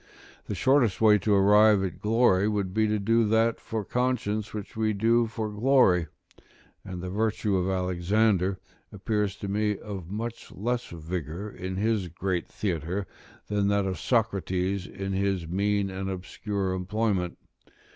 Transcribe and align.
The 0.47 0.55
shortest 0.55 0.99
way 0.99 1.19
to 1.19 1.33
arrive 1.35 1.83
at 1.83 2.01
glory, 2.01 2.47
would 2.49 2.73
be 2.73 2.87
to 2.87 2.97
do 2.97 3.23
that 3.27 3.59
for 3.59 3.85
conscience 3.85 4.51
which 4.51 4.75
we 4.75 4.93
do 4.93 5.27
for 5.27 5.47
glory: 5.51 6.07
and 6.83 7.03
the 7.03 7.11
virtue 7.11 7.55
of 7.55 7.69
Alexander 7.69 8.57
appears 8.91 9.35
to 9.35 9.47
me 9.47 9.77
of 9.77 10.09
much 10.09 10.51
less 10.51 10.85
vigour 10.87 11.51
in 11.51 11.75
his 11.75 12.07
great 12.07 12.47
theatre, 12.47 13.05
than 13.45 13.67
that 13.67 13.85
of 13.85 13.99
Socrates 13.99 14.87
in 14.87 15.13
his 15.13 15.47
mean 15.47 15.91
and 15.91 16.09
obscure 16.09 16.73
employment. 16.73 17.37